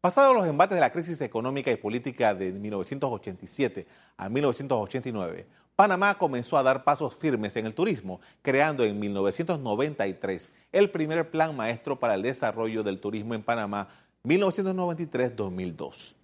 Pasados 0.00 0.34
los 0.34 0.46
embates 0.46 0.76
de 0.76 0.80
la 0.80 0.92
crisis 0.92 1.20
económica 1.20 1.70
y 1.70 1.76
política 1.76 2.32
de 2.32 2.52
1987 2.52 3.86
a 4.16 4.30
1989, 4.30 5.46
Panamá 5.76 6.16
comenzó 6.16 6.56
a 6.56 6.62
dar 6.62 6.84
pasos 6.84 7.14
firmes 7.14 7.54
en 7.56 7.66
el 7.66 7.74
turismo, 7.74 8.18
creando 8.40 8.82
en 8.84 8.98
1993 8.98 10.52
el 10.72 10.90
primer 10.90 11.30
plan 11.30 11.54
maestro 11.54 12.00
para 12.00 12.14
el 12.14 12.22
desarrollo 12.22 12.82
del 12.82 12.98
turismo 12.98 13.34
en 13.34 13.42
Panamá 13.42 13.88
1993-2002. 14.24 16.14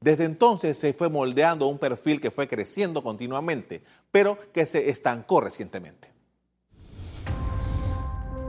Desde 0.00 0.24
entonces 0.24 0.78
se 0.78 0.92
fue 0.92 1.08
moldeando 1.08 1.66
un 1.66 1.78
perfil 1.78 2.20
que 2.20 2.30
fue 2.30 2.46
creciendo 2.46 3.02
continuamente, 3.02 3.82
pero 4.12 4.38
que 4.52 4.66
se 4.66 4.88
estancó 4.88 5.40
recientemente. 5.40 6.10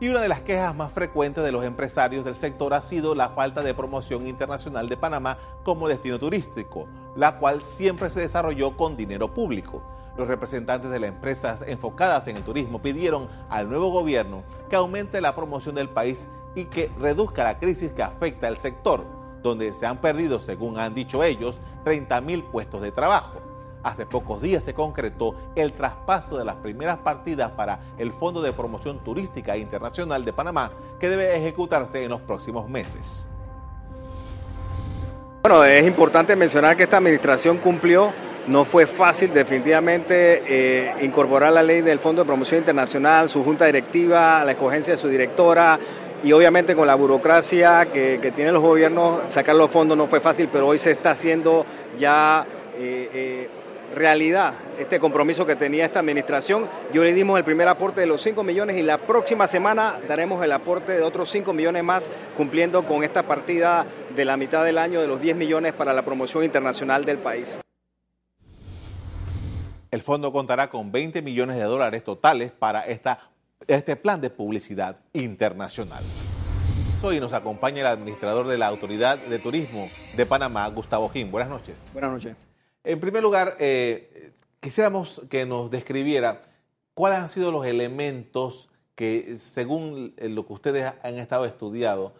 Y 0.00 0.08
una 0.08 0.22
de 0.22 0.28
las 0.28 0.40
quejas 0.40 0.74
más 0.74 0.92
frecuentes 0.92 1.44
de 1.44 1.52
los 1.52 1.62
empresarios 1.62 2.24
del 2.24 2.34
sector 2.34 2.72
ha 2.72 2.80
sido 2.80 3.14
la 3.14 3.28
falta 3.28 3.62
de 3.62 3.74
promoción 3.74 4.26
internacional 4.26 4.88
de 4.88 4.96
Panamá 4.96 5.36
como 5.62 5.88
destino 5.88 6.18
turístico, 6.18 6.88
la 7.14 7.36
cual 7.36 7.60
siempre 7.60 8.08
se 8.08 8.20
desarrolló 8.20 8.78
con 8.78 8.96
dinero 8.96 9.34
público. 9.34 9.82
Los 10.16 10.26
representantes 10.26 10.90
de 10.90 11.00
las 11.00 11.10
empresas 11.10 11.62
enfocadas 11.66 12.26
en 12.28 12.38
el 12.38 12.44
turismo 12.44 12.80
pidieron 12.80 13.28
al 13.50 13.68
nuevo 13.68 13.90
gobierno 13.90 14.42
que 14.70 14.76
aumente 14.76 15.20
la 15.20 15.34
promoción 15.34 15.74
del 15.74 15.90
país 15.90 16.28
y 16.54 16.64
que 16.64 16.90
reduzca 16.98 17.44
la 17.44 17.58
crisis 17.58 17.92
que 17.92 18.02
afecta 18.02 18.48
al 18.48 18.56
sector, 18.56 19.04
donde 19.42 19.74
se 19.74 19.84
han 19.84 19.98
perdido, 19.98 20.40
según 20.40 20.78
han 20.78 20.94
dicho 20.94 21.22
ellos, 21.22 21.58
30 21.84 22.22
mil 22.22 22.42
puestos 22.42 22.80
de 22.80 22.90
trabajo. 22.90 23.49
Hace 23.82 24.04
pocos 24.06 24.42
días 24.42 24.62
se 24.62 24.74
concretó 24.74 25.34
el 25.54 25.72
traspaso 25.72 26.36
de 26.36 26.44
las 26.44 26.56
primeras 26.56 26.98
partidas 26.98 27.50
para 27.52 27.80
el 27.98 28.12
Fondo 28.12 28.42
de 28.42 28.52
Promoción 28.52 28.98
Turística 28.98 29.56
Internacional 29.56 30.24
de 30.24 30.32
Panamá, 30.32 30.70
que 30.98 31.08
debe 31.08 31.36
ejecutarse 31.36 32.04
en 32.04 32.10
los 32.10 32.20
próximos 32.20 32.68
meses. 32.68 33.28
Bueno, 35.42 35.64
es 35.64 35.86
importante 35.86 36.36
mencionar 36.36 36.76
que 36.76 36.82
esta 36.82 36.98
administración 36.98 37.56
cumplió 37.58 38.12
no 38.46 38.64
fue 38.64 38.86
fácil 38.86 39.32
definitivamente 39.32 40.42
eh, 40.46 40.94
incorporar 41.02 41.52
la 41.52 41.62
ley 41.62 41.82
del 41.82 41.98
Fondo 41.98 42.22
de 42.22 42.26
Promoción 42.26 42.58
Internacional, 42.58 43.28
su 43.28 43.44
junta 43.44 43.66
directiva, 43.66 44.44
la 44.44 44.52
escogencia 44.52 44.94
de 44.94 44.96
su 44.96 45.08
directora 45.08 45.78
y 46.22 46.32
obviamente 46.32 46.74
con 46.74 46.86
la 46.86 46.94
burocracia 46.94 47.86
que, 47.86 48.32
tienen 48.34 48.52
los 48.52 48.62
gobiernos, 48.62 49.20
sacar 49.28 49.54
los 49.56 49.70
fondos 49.70 49.96
no 49.96 50.06
fue 50.06 50.20
fácil, 50.20 50.48
pero 50.52 50.66
hoy 50.66 50.78
se 50.78 50.90
está 50.90 51.12
haciendo 51.12 51.64
ya 51.98 52.44
eh, 52.76 53.10
eh, 53.12 53.48
realidad 53.94 54.54
este 54.78 54.98
compromiso 54.98 55.46
que 55.46 55.56
tenía 55.56 55.84
esta 55.84 56.00
administración. 56.00 56.68
Y 56.92 56.98
hoy 56.98 57.06
le 57.06 57.14
dimos 57.14 57.38
el 57.38 57.44
primer 57.44 57.68
aporte 57.68 58.00
de 58.00 58.06
los 58.06 58.22
5 58.22 58.42
millones 58.42 58.76
y 58.76 58.82
la 58.82 58.98
próxima 58.98 59.46
semana 59.46 60.00
daremos 60.08 60.42
el 60.44 60.52
aporte 60.52 60.92
de 60.92 61.02
otros 61.02 61.30
5 61.30 61.52
millones 61.52 61.84
más, 61.84 62.10
cumpliendo 62.36 62.84
con 62.84 63.04
esta 63.04 63.24
partida 63.24 63.86
de 64.14 64.24
la 64.24 64.36
mitad 64.36 64.64
del 64.64 64.78
año 64.78 65.00
de 65.00 65.06
los 65.06 65.20
10 65.20 65.36
millones 65.36 65.72
para 65.72 65.92
la 65.92 66.04
promoción 66.04 66.44
internacional 66.44 67.04
del 67.04 67.18
país. 67.18 67.58
El 69.90 70.02
fondo 70.02 70.32
contará 70.32 70.70
con 70.70 70.92
20 70.92 71.20
millones 71.20 71.56
de 71.56 71.64
dólares 71.64 72.04
totales 72.04 72.52
para 72.52 72.82
esta, 72.82 73.18
este 73.66 73.96
plan 73.96 74.20
de 74.20 74.30
publicidad 74.30 75.00
internacional. 75.12 76.04
Hoy 77.02 77.18
nos 77.18 77.32
acompaña 77.32 77.80
el 77.80 77.86
administrador 77.86 78.46
de 78.46 78.58
la 78.58 78.68
Autoridad 78.68 79.18
de 79.18 79.38
Turismo 79.38 79.88
de 80.16 80.26
Panamá, 80.26 80.68
Gustavo 80.68 81.08
Jim. 81.08 81.30
Buenas 81.30 81.48
noches. 81.48 81.84
Buenas 81.92 82.12
noches. 82.12 82.49
En 82.84 83.00
primer 83.00 83.22
lugar, 83.22 83.56
eh, 83.58 84.32
quisiéramos 84.60 85.22
que 85.28 85.46
nos 85.46 85.70
describiera 85.70 86.42
cuáles 86.94 87.18
han 87.18 87.28
sido 87.28 87.52
los 87.52 87.66
elementos 87.66 88.68
que, 88.94 89.36
según 89.38 90.14
lo 90.20 90.46
que 90.46 90.52
ustedes 90.52 90.92
han 91.02 91.18
estado 91.18 91.44
estudiando 91.44 92.14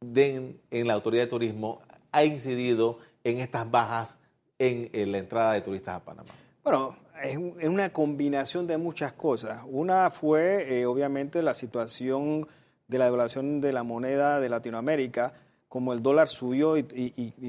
en 0.00 0.86
la 0.86 0.94
Autoridad 0.94 1.24
de 1.24 1.28
Turismo, 1.28 1.82
ha 2.12 2.24
incidido 2.24 2.98
en 3.24 3.40
estas 3.40 3.70
bajas 3.70 4.18
en 4.58 5.12
la 5.12 5.18
entrada 5.18 5.52
de 5.52 5.60
turistas 5.60 5.96
a 5.96 6.04
Panamá. 6.04 6.30
Bueno, 6.62 6.96
es 7.22 7.36
una 7.36 7.92
combinación 7.92 8.66
de 8.66 8.78
muchas 8.78 9.12
cosas. 9.12 9.62
Una 9.66 10.10
fue, 10.10 10.80
eh, 10.80 10.86
obviamente, 10.86 11.42
la 11.42 11.54
situación 11.54 12.46
de 12.86 12.98
la 12.98 13.06
devaluación 13.06 13.60
de 13.60 13.72
la 13.72 13.82
moneda 13.82 14.40
de 14.40 14.48
Latinoamérica, 14.48 15.32
como 15.68 15.92
el 15.92 16.02
dólar 16.02 16.28
subió 16.28 16.76
y, 16.78 16.84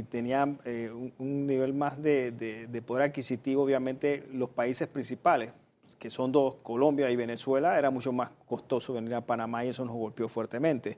tenía 0.09 0.57
eh, 0.65 0.91
un, 0.91 1.47
nivel 1.47 1.73
más 1.73 2.01
de, 2.01 2.83
poder 2.85 3.09
adquisitivo, 3.09 3.63
obviamente 3.63 4.25
los 4.33 4.49
países 4.49 4.87
principales, 4.87 5.53
que 5.97 6.09
son 6.09 6.31
dos, 6.31 6.55
Colombia 6.61 7.09
y 7.11 7.15
Venezuela, 7.15 7.77
era 7.77 7.89
mucho 7.89 8.11
más 8.11 8.31
costoso 8.45 8.93
venir 8.93 9.15
a 9.15 9.21
Panamá 9.21 9.63
y 9.63 9.69
eso 9.69 9.85
nos 9.85 9.95
golpeó 9.95 10.27
fuertemente. 10.27 10.97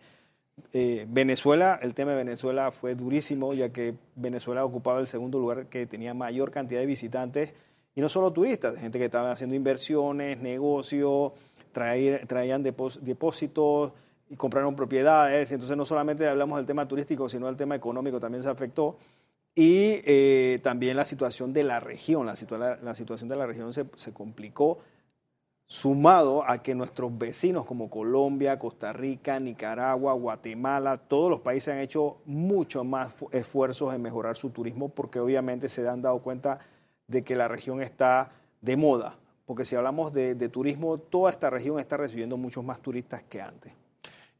Eh, 0.73 1.05
Venezuela, 1.09 1.79
el 1.81 1.93
tema 1.93 2.11
de 2.11 2.17
Venezuela 2.17 2.71
fue 2.71 2.95
durísimo, 2.95 3.53
ya 3.53 3.69
que 3.69 3.95
Venezuela 4.15 4.65
ocupaba 4.65 4.99
el 4.99 5.07
segundo 5.07 5.39
lugar 5.39 5.67
que 5.67 5.85
tenía 5.85 6.13
mayor 6.13 6.51
cantidad 6.51 6.79
de 6.79 6.85
visitantes 6.85 7.53
y 7.95 8.01
no 8.01 8.09
solo 8.09 8.31
turistas, 8.31 8.77
gente 8.77 8.99
que 8.99 9.05
estaba 9.05 9.31
haciendo 9.31 9.55
inversiones, 9.55 10.39
negocios, 10.39 11.33
traían 11.71 12.63
depósitos 12.63 13.93
y 14.31 14.35
compraron 14.37 14.75
propiedades. 14.75 15.51
Entonces 15.51 15.77
no 15.77 15.85
solamente 15.85 16.27
hablamos 16.27 16.57
del 16.57 16.65
tema 16.65 16.87
turístico, 16.87 17.29
sino 17.29 17.47
del 17.47 17.57
tema 17.57 17.75
económico 17.75 18.19
también 18.19 18.41
se 18.43 18.49
afectó. 18.49 18.97
Y 19.53 20.01
eh, 20.05 20.59
también 20.63 20.95
la 20.95 21.05
situación 21.05 21.51
de 21.51 21.63
la 21.63 21.79
región, 21.79 22.25
la, 22.25 22.35
la, 22.81 22.95
situación 22.95 23.29
de 23.29 23.35
la 23.35 23.45
región 23.45 23.73
se, 23.73 23.85
se, 23.97 24.13
complicó, 24.13 24.79
sumado 25.67 26.43
a 26.47 26.63
que 26.63 26.73
nuestros 26.73 27.17
vecinos 27.17 27.65
como 27.65 27.89
Colombia, 27.89 28.57
Costa 28.57 28.93
Rica, 28.93 29.39
Nicaragua, 29.39 30.13
Guatemala, 30.13 30.97
todos 30.97 31.29
los 31.29 31.41
países 31.41 31.73
han 31.73 31.81
hecho 31.81 32.17
mucho 32.25 32.85
más 32.85 33.11
esfuerzos 33.31 33.93
en 33.93 34.01
mejorar 34.01 34.37
su 34.37 34.51
turismo 34.51 34.87
porque 34.87 35.19
obviamente 35.19 35.67
se 35.67 35.85
han 35.87 36.01
dado 36.01 36.19
cuenta 36.19 36.59
de 37.07 37.23
que 37.23 37.35
la 37.35 37.49
región 37.49 37.81
está 37.81 38.31
de 38.61 38.77
moda 38.77 39.17
porque 39.51 39.65
si 39.65 39.75
hablamos 39.75 40.13
de, 40.13 40.35
turismo, 40.47 40.97
toda 40.97 41.29
esta 41.29 41.49
región 41.49 41.77
está 41.77 41.97
recibiendo 41.97 42.37
muchos 42.37 42.63
más 42.63 42.79
turistas 42.79 43.23
que 43.23 43.41
antes. 43.41 43.73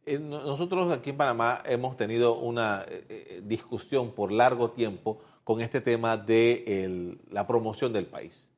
Eh, 0.05 0.17
nosotros 0.17 0.91
aquí 0.91 1.11
en 1.11 1.17
Panamá 1.17 1.61
hemos 1.65 1.95
tenido 1.95 2.37
una 2.37 2.83
eh, 2.87 3.05
eh, 3.09 3.41
discusión 3.43 4.11
por 4.11 4.31
largo 4.31 4.71
tiempo 4.71 5.19
con 5.43 5.61
este 5.61 5.79
tema 5.79 6.17
de 6.17 7.17
la 7.29 7.45
promoción 7.45 7.93
del 7.93 8.07
país. 8.07 8.49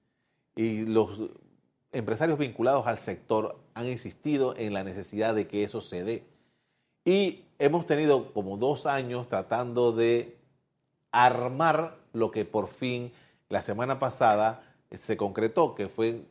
Y 0.56 0.86
los 0.86 1.20
empresarios 1.92 2.38
vinculados 2.38 2.88
al 2.88 2.98
sector 2.98 3.58
han 3.74 3.88
insistido 3.88 4.56
en 4.58 4.74
la 4.74 4.84
necesidad 4.84 5.36
de 5.36 5.48
que 5.48 5.64
eso 5.64 5.82
se 5.82 6.04
dé. 6.04 6.24
Y 7.06 7.46
hemos 7.60 7.86
tenido 7.86 8.34
como 8.34 8.58
dos 8.58 8.86
años 8.86 9.28
tratando 9.28 9.92
de 9.92 10.38
armar 11.12 11.98
lo 12.14 12.32
que 12.32 12.46
por 12.46 12.68
fin 12.68 13.12
la 13.50 13.62
semana 13.62 14.00
pasada 14.00 14.64
se 14.92 15.18
concretó, 15.18 15.76
que 15.76 15.90
fue 15.90 16.22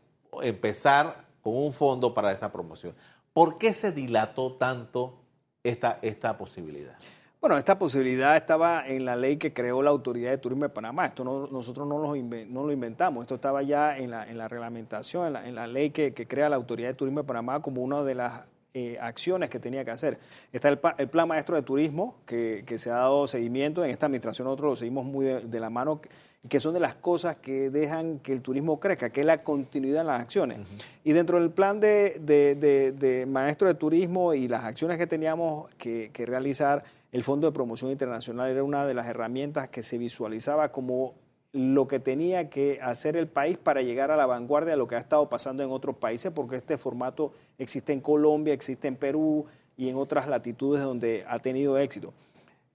empezar 0.43 1.25
con 1.43 1.57
un 1.57 1.73
fondo 1.73 2.15
para 2.15 2.33
esa 2.33 2.53
promoción. 2.53 2.95
¿Por 3.33 3.59
qué 3.59 3.73
se 3.73 3.93
dilató 3.93 4.55
tanto 4.55 5.21
esta, 5.63 5.99
esta 6.03 6.37
posibilidad? 6.37 6.99
Bueno, 7.43 7.59
esta 7.59 7.77
posibilidad 7.77 8.37
estaba 8.37 8.87
en 8.87 9.05
la 9.05 9.17
ley 9.17 9.37
que 9.37 9.53
creó 9.53 9.83
la 9.83 9.91
Autoridad 9.91 10.31
de 10.31 10.39
Turismo 10.39 10.65
de 10.65 10.69
Panamá. 10.69 11.07
Esto 11.07 11.25
nosotros 11.25 11.89
no 11.89 11.99
lo, 11.99 12.15
no 12.15 12.63
lo, 12.63 12.71
inventamos, 12.71 13.23
esto 13.23 13.35
estaba 13.35 13.63
ya 13.63 13.99
en 13.99 14.13
la, 14.13 14.31
en 14.31 14.39
la 14.39 14.47
reglamentación, 14.47 15.35
en 15.37 15.57
la, 15.57 15.67
ley 15.67 15.91
que, 15.91 16.15
crea 16.15 16.49
la 16.49 16.55
Autoridad 16.55 16.91
de 16.91 16.95
Turismo 16.95 17.23
de 17.23 17.27
Panamá 17.27 17.61
como 17.61 17.83
una 17.83 18.05
de 18.05 18.15
las 18.15 18.45
eh, 18.75 18.97
acciones 19.01 19.51
que 19.51 19.59
tenía 19.59 19.85
que 19.85 19.91
hacer. 19.91 20.19
Está 20.51 20.71
el, 20.71 20.79
Plan 20.79 21.29
Maestro 21.29 21.57
de 21.57 21.63
Turismo, 21.63 22.17
que, 22.25 22.65
se 22.79 22.91
ha 22.91 22.95
dado 22.95 23.27
seguimiento. 23.27 23.85
En 23.85 23.91
esta 23.91 24.07
administración 24.07 24.47
nosotros 24.47 24.71
lo 24.71 24.77
seguimos 24.77 25.05
muy 25.05 25.27
de, 25.27 25.61
la 25.61 25.69
mano, 25.69 26.01
que 26.49 26.59
son 26.59 26.73
de 26.73 26.81
las 26.81 26.95
cosas 26.95 27.37
que 27.37 27.69
dejan 27.69 28.19
que 28.21 28.33
el 28.33 28.41
turismo 28.41 28.81
crezca, 28.81 29.11
que 29.11 29.21
es 29.21 29.27
la 29.27 29.43
continuidad 29.45 30.01
en 30.01 30.07
las 30.07 30.23
acciones. 30.23 30.61
Y 31.05 31.13
dentro 31.13 31.39
del 31.39 31.51
plan 31.51 31.81
de, 31.81 33.27
Maestro 33.29 33.69
de 33.69 33.75
Turismo 33.75 34.33
y 34.33 34.49
las 34.49 34.65
acciones 34.65 34.97
que 34.97 35.07
teníamos 35.07 35.73
que, 35.75 36.11
que 36.11 36.25
realizar, 36.25 36.83
el 37.13 37.23
Fondo 37.23 37.47
de 37.47 37.53
Promoción 37.53 37.91
Internacional 37.91 38.51
era 38.51 38.65
una 38.65 38.87
de 38.87 38.95
las 38.95 39.07
herramientas 39.07 39.69
que 39.69 39.83
se 39.83 39.99
visualizaba 39.99 40.73
como 40.73 41.13
lo 41.53 41.87
que 41.87 42.01
tenía 42.01 42.49
que 42.49 42.79
hacer 42.81 43.17
el 43.17 43.29
país 43.29 43.59
para 43.59 43.83
llegar 43.83 44.11
a 44.11 44.17
la 44.17 44.27
vanguardia 44.27 44.71
de 44.71 44.77
lo 44.79 44.87
que 44.87 44.97
ha 44.97 45.01
estado 45.01 45.29
pasando 45.29 45.63
en 45.63 45.71
otros 45.71 45.97
países, 45.97 46.33
porque 46.33 46.57
este 46.57 46.79
formato 46.79 47.33
existe 47.59 47.93
en 47.93 48.01
Colombia, 48.01 48.55
existe 48.55 48.89
en 48.89 48.97
Perú 48.97 49.45
y 49.77 49.89
en 49.89 49.97
otras 49.97 50.29
latitudes 50.29 50.83
donde 50.83 51.25
ha 51.29 51.39
tenido 51.41 51.79
éxito. 51.79 52.15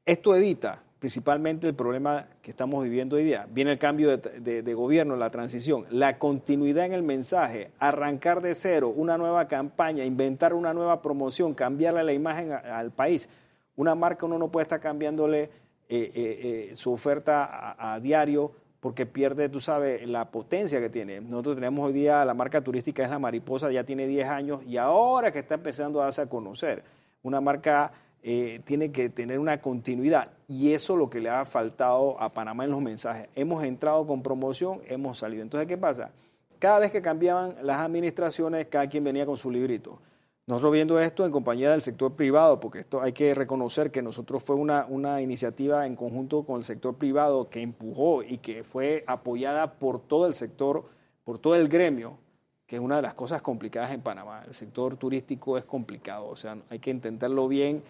Esto 0.05 0.35
evita 0.35 0.83
principalmente 0.99 1.67
el 1.67 1.75
problema 1.75 2.27
que 2.41 2.51
estamos 2.51 2.83
viviendo 2.83 3.15
hoy 3.15 3.23
día. 3.23 3.47
Viene 3.51 3.71
el 3.71 3.79
cambio 3.79 4.17
de, 4.17 4.73
gobierno, 4.73 5.15
la 5.15 5.29
transición, 5.29 5.85
la 5.91 6.17
continuidad 6.17 6.85
en 6.85 6.93
el 6.93 7.03
mensaje, 7.03 7.71
arrancar 7.79 8.41
de 8.41 8.55
cero, 8.55 8.93
una 8.95 9.17
nueva 9.17 9.47
campaña, 9.47 10.05
inventar 10.05 10.53
una 10.53 10.73
nueva 10.73 11.01
promoción, 11.01 11.53
cambiarle 11.53 12.03
la 12.03 12.13
imagen 12.13 12.51
al 12.51 12.91
país. 12.91 13.29
Una 13.75 13.95
marca 13.95 14.25
uno 14.25 14.39
no 14.39 14.49
puede 14.49 14.63
estar 14.63 14.79
cambiándole 14.79 15.43
eh, 15.43 15.49
eh, 15.89 16.11
eh, 16.15 16.75
su 16.75 16.91
oferta 16.91 17.75
a 17.77 17.99
diario 17.99 18.51
porque 18.87 19.05
pierde, 19.05 19.49
tú 19.49 19.59
sabes, 19.59 20.07
la 20.07 20.31
potencia 20.31 20.79
que 20.79 20.89
tiene. 20.89 21.19
Nosotros 21.19 21.55
tenemos 21.55 21.87
hoy 21.87 21.91
día 21.91 22.23
la 22.23 22.33
marca 22.33 22.61
turística 22.61 23.03
es 23.03 23.09
la 23.09 23.19
Mariposa, 23.19 23.69
ya 23.69 23.83
tiene 23.83 24.07
10 24.07 24.29
años 24.29 24.63
y 24.65 24.77
ahora 24.77 25.29
que 25.33 25.39
está 25.39 25.55
empezando 25.55 25.99
a 25.99 26.05
darse 26.05 26.21
a 26.21 26.29
conocer. 26.29 26.85
Una 27.21 27.41
marca 27.41 27.91
eh, 28.23 28.61
tiene 28.63 28.89
que 28.89 29.09
tener 29.09 29.39
una 29.39 29.59
continuidad 29.59 30.31
y 30.47 30.71
eso 30.71 30.93
es 30.93 30.99
lo 30.99 31.09
que 31.09 31.19
le 31.19 31.29
ha 31.29 31.43
faltado 31.43 32.15
a 32.17 32.31
Panamá 32.31 32.63
en 32.63 32.71
los 32.71 32.79
mensajes. 32.79 33.27
Hemos 33.35 33.61
entrado 33.65 34.07
con 34.07 34.23
promoción, 34.23 34.79
hemos 34.87 35.17
salido. 35.17 35.43
Entonces, 35.43 35.67
¿qué 35.67 35.77
pasa? 35.77 36.11
Cada 36.57 36.79
vez 36.79 36.89
que 36.89 37.01
cambiaban 37.01 37.55
las 37.63 37.81
administraciones, 37.81 38.67
cada 38.67 38.87
quien 38.87 39.03
venía 39.03 39.25
con 39.25 39.35
su 39.35 39.51
librito. 39.51 39.99
Nosotros 40.47 40.71
viendo 40.71 40.97
esto 40.97 41.25
en 41.25 41.31
compañía 41.33 41.71
del 41.71 41.81
sector 41.81 42.15
privado, 42.15 42.61
porque 42.61 42.79
esto 42.79 43.01
hay 43.01 43.11
que 43.11 43.35
reconocer 43.35 43.91
que 43.91 44.01
nosotros 44.01 44.41
fue 44.41 44.55
una, 44.55 44.85
una 44.87 45.21
iniciativa 45.21 45.85
en 45.85 45.97
conjunto 45.97 46.43
con 46.43 46.55
el 46.55 46.63
sector 46.63 46.95
privado 46.95 47.49
que 47.49 47.61
empujó 47.61 48.23
y 48.23 48.37
que 48.37 48.63
fue 48.63 49.03
apoyada 49.07 49.73
por 49.73 49.99
todo 49.99 50.25
el 50.25 50.33
sector, 50.33 50.85
por 51.25 51.37
todo 51.37 51.55
el 51.55 51.67
gremio, 51.67 52.17
que 52.65 52.77
es 52.77 52.81
una 52.81 52.95
de 52.95 53.01
las 53.01 53.13
cosas 53.13 53.41
complicadas 53.41 53.91
en 53.91 53.99
Panamá. 53.99 54.41
El 54.47 54.53
sector 54.53 54.95
turístico 54.95 55.57
es 55.57 55.65
complicado, 55.65 56.27
o 56.29 56.37
sea, 56.37 56.57
hay 56.69 56.79
que 56.79 56.91
entenderlo 56.91 57.49
bien, 57.49 57.83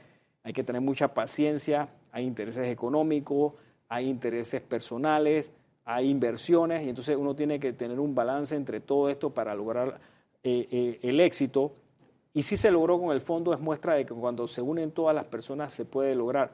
hay 0.43 0.51
que 0.51 0.63
tener 0.63 0.81
mucha 0.81 1.13
paciencia, 1.13 1.89
hay 2.11 2.25
intereses 2.25 2.67
económicos, 2.69 3.53
hay 3.87 4.09
intereses 4.09 4.61
personales, 4.61 5.51
hay 5.85 6.09
inversiones, 6.09 6.87
y 6.87 6.89
entonces 6.89 7.17
uno 7.17 7.35
tiene 7.35 7.59
que 7.59 7.71
tener 7.73 7.99
un 7.99 8.15
balance 8.15 8.55
entre 8.55 8.79
todo 8.79 9.09
esto 9.09 9.29
para 9.29 9.53
lograr 9.53 9.99
eh, 10.41 10.67
eh, 10.71 10.99
el 11.03 11.19
éxito 11.19 11.73
y 12.37 12.43
si 12.43 12.55
se 12.55 12.69
logró 12.69 12.99
con 12.99 13.11
el 13.11 13.19
fondo, 13.19 13.51
es 13.51 13.59
muestra 13.59 13.95
de 13.95 14.05
que 14.05 14.13
cuando 14.13 14.47
se 14.47 14.61
unen 14.61 14.91
todas 14.91 15.15
las 15.15 15.25
personas 15.25 15.73
se 15.73 15.85
puede 15.85 16.13
lograr. 16.13 16.51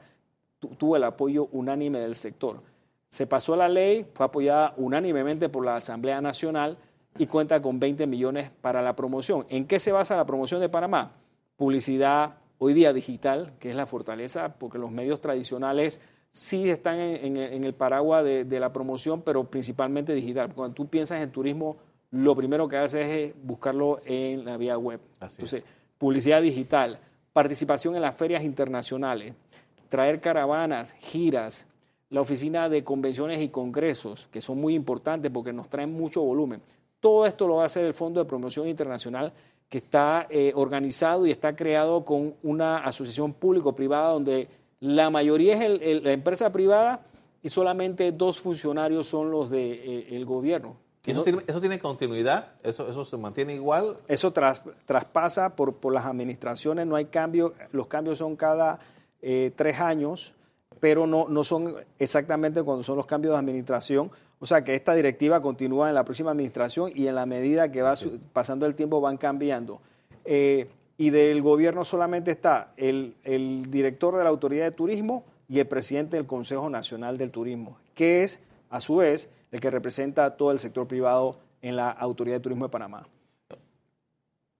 tuvo 0.78 0.96
el 0.96 1.04
apoyo 1.04 1.50
unánime 1.52 1.98
del 1.98 2.14
sector. 2.14 2.62
Se 3.10 3.26
pasó 3.26 3.54
la 3.54 3.68
ley, 3.68 4.06
fue 4.14 4.24
apoyada 4.24 4.72
unánimemente 4.78 5.50
por 5.50 5.62
la 5.62 5.76
Asamblea 5.76 6.22
Nacional 6.22 6.78
y 7.18 7.26
cuenta 7.26 7.60
con 7.60 7.80
20 7.80 8.06
millones 8.06 8.50
para 8.62 8.80
la 8.80 8.96
promoción. 8.96 9.44
¿En 9.50 9.66
qué 9.66 9.78
se 9.78 9.92
basa 9.92 10.16
la 10.16 10.24
promoción 10.24 10.62
de 10.62 10.70
Panamá? 10.70 11.16
Publicidad, 11.54 12.36
hoy 12.56 12.72
día 12.72 12.94
digital, 12.94 13.52
que 13.60 13.68
es 13.68 13.76
la 13.76 13.84
fortaleza, 13.84 14.54
porque 14.58 14.78
los 14.78 14.90
medios 14.90 15.20
tradicionales 15.20 16.00
sí 16.30 16.66
están 16.70 16.98
en, 16.98 17.36
el 17.36 17.74
paraguas 17.74 18.24
de, 18.24 18.46
de, 18.46 18.58
la 18.58 18.72
promoción, 18.72 19.20
pero 19.20 19.50
principalmente 19.50 20.14
digital. 20.14 20.54
Cuando 20.54 20.72
tú 20.72 20.88
piensas 20.88 21.20
en 21.20 21.30
turismo, 21.30 21.76
lo 22.14 22.36
primero 22.36 22.68
que 22.68 22.76
haces 22.76 23.06
es 23.06 23.34
buscarlo 23.42 24.00
en 24.04 24.44
la 24.44 24.56
vía 24.56 24.78
web. 24.78 25.00
Entonces, 25.20 25.64
publicidad 25.98 26.40
digital, 26.40 27.00
participación 27.32 27.96
en 27.96 28.02
las 28.02 28.14
ferias 28.14 28.44
internacionales, 28.44 29.34
traer 29.88 30.20
caravanas, 30.20 30.94
giras, 31.00 31.66
la 32.10 32.20
oficina 32.20 32.68
de 32.68 32.84
convenciones 32.84 33.42
y 33.42 33.48
congresos, 33.48 34.28
que 34.30 34.40
son 34.40 34.60
muy 34.60 34.74
importantes 34.74 35.28
porque 35.32 35.52
nos 35.52 35.68
traen 35.68 35.92
mucho 35.92 36.22
volumen. 36.22 36.60
Todo 37.00 37.26
esto 37.26 37.48
lo 37.48 37.56
va 37.56 37.64
a 37.64 37.66
hacer 37.66 37.84
el 37.84 37.94
Fondo 37.94 38.20
de 38.20 38.26
Promoción 38.26 38.68
Internacional 38.68 39.32
que 39.68 39.78
está 39.78 40.28
eh, 40.30 40.52
organizado 40.54 41.26
y 41.26 41.32
está 41.32 41.56
creado 41.56 42.04
con 42.04 42.34
una 42.44 42.78
asociación 42.78 43.32
público-privada 43.32 44.12
donde 44.12 44.46
la 44.78 45.10
mayoría 45.10 45.64
es 45.64 46.02
la 46.02 46.12
empresa 46.12 46.52
privada 46.52 47.04
y 47.42 47.48
solamente 47.48 48.12
dos 48.12 48.38
funcionarios 48.38 49.08
son 49.08 49.32
los 49.32 49.50
del 49.50 49.80
de, 49.80 50.16
eh, 50.16 50.24
gobierno. 50.24 50.83
¿Y 51.06 51.10
eso, 51.10 51.22
tiene, 51.60 51.78
continuidad? 51.78 52.52
¿Eso, 52.62 52.88
¿Eso 52.88 53.04
se 53.04 53.16
mantiene 53.18 53.54
igual? 53.54 53.96
Eso 54.08 54.32
traspasa 54.32 55.54
por, 55.54 55.74
por 55.74 55.92
las 55.92 56.06
administraciones, 56.06 56.86
no 56.86 56.96
hay 56.96 57.06
cambio, 57.06 57.52
los 57.72 57.88
cambios 57.88 58.18
son 58.18 58.36
cada 58.36 58.78
eh, 59.20 59.52
tres 59.54 59.80
años, 59.80 60.34
pero 60.80 61.06
no, 61.06 61.28
no 61.28 61.44
son 61.44 61.74
exactamente 61.98 62.62
cuando 62.62 62.82
son 62.82 62.96
los 62.96 63.06
cambios 63.06 63.32
de 63.32 63.38
administración. 63.38 64.10
O 64.40 64.46
sea 64.46 64.64
que 64.64 64.74
esta 64.74 64.94
directiva 64.94 65.40
continúa 65.40 65.88
en 65.88 65.94
la 65.94 66.04
próxima 66.04 66.30
administración 66.30 66.90
y 66.94 67.06
en 67.06 67.14
la 67.14 67.26
medida 67.26 67.70
que 67.70 67.82
va 67.82 67.94
pasando 68.32 68.66
el 68.66 68.74
tiempo 68.74 69.00
van 69.00 69.16
cambiando. 69.16 69.80
Eh, 70.24 70.68
y 70.96 71.10
del 71.10 71.42
gobierno 71.42 71.84
solamente 71.84 72.30
está 72.30 72.72
el, 72.76 73.14
el 73.24 73.70
director 73.70 74.16
de 74.16 74.24
la 74.24 74.30
Autoridad 74.30 74.64
de 74.64 74.70
Turismo 74.70 75.24
y 75.48 75.58
el 75.58 75.66
presidente 75.66 76.16
del 76.16 76.26
Consejo 76.26 76.70
Nacional 76.70 77.18
del 77.18 77.30
Turismo, 77.30 77.76
que 77.94 78.22
es, 78.22 78.38
a 78.70 78.80
su 78.80 78.96
vez, 78.96 79.28
el 79.54 79.60
que 79.60 79.70
representa 79.70 80.24
a 80.24 80.36
todo 80.36 80.50
el 80.50 80.58
sector 80.58 80.88
privado 80.88 81.38
en 81.62 81.76
la 81.76 81.88
Autoridad 81.88 82.38
de 82.38 82.40
Turismo 82.40 82.64
de 82.64 82.72
Panamá. 82.72 83.06